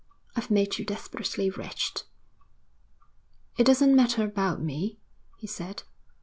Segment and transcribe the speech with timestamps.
[0.35, 2.01] 'I've made you desperately wretched.'
[3.59, 4.97] 'It doesn't matter about me,'
[5.37, 5.83] he said.